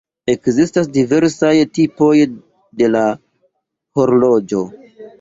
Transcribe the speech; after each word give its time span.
Ekzistas 0.31 0.89
diversaj 0.95 1.53
tipoj 1.79 2.11
de 2.83 2.91
la 2.97 3.05
horloĝo. 4.03 4.69